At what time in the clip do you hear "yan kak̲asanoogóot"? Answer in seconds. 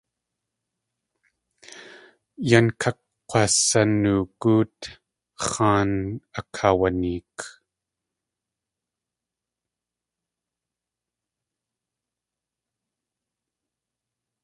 2.49-4.79